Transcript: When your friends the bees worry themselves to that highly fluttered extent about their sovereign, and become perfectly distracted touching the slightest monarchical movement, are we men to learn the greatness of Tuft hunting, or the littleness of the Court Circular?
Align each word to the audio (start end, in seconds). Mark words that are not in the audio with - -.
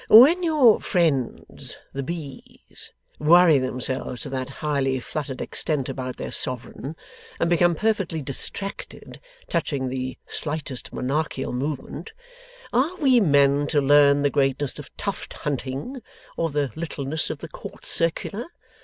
When 0.09 0.41
your 0.41 0.81
friends 0.81 1.77
the 1.93 2.01
bees 2.01 2.91
worry 3.19 3.59
themselves 3.59 4.21
to 4.21 4.29
that 4.29 4.49
highly 4.49 4.99
fluttered 4.99 5.41
extent 5.41 5.89
about 5.89 6.17
their 6.17 6.31
sovereign, 6.31 6.95
and 7.39 7.47
become 7.47 7.75
perfectly 7.75 8.19
distracted 8.19 9.19
touching 9.47 9.89
the 9.89 10.17
slightest 10.25 10.91
monarchical 10.91 11.53
movement, 11.53 12.13
are 12.73 12.95
we 12.97 13.19
men 13.19 13.67
to 13.67 13.79
learn 13.79 14.23
the 14.23 14.31
greatness 14.31 14.79
of 14.79 14.89
Tuft 14.97 15.33
hunting, 15.33 16.01
or 16.35 16.49
the 16.49 16.71
littleness 16.75 17.29
of 17.29 17.37
the 17.37 17.47
Court 17.49 17.85
Circular? 17.85 18.47